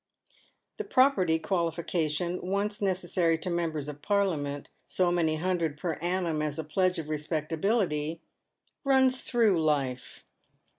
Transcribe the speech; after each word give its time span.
The 0.77 0.83
property 0.83 1.37
qualification, 1.37 2.41
once 2.41 2.81
necessary 2.81 3.37
to 3.37 3.51
members 3.51 3.87
of 3.87 4.01
Parliament— 4.01 4.71
so 4.97 5.11
many 5.11 5.35
hundred 5.35 5.77
per 5.77 5.93
annum 6.01 6.41
as 6.41 6.57
a 6.57 6.63
pledge 6.63 6.97
of 6.97 7.07
respectability— 7.07 8.19
runs 8.83 9.21
through 9.21 9.63
life. 9.63 10.25